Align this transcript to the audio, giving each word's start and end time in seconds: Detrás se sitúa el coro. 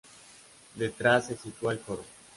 Detrás 0.73 1.27
se 1.27 1.37
sitúa 1.37 1.73
el 1.73 1.79
coro. 1.79 2.03